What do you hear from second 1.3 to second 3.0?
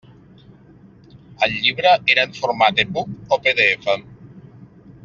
El llibre era en format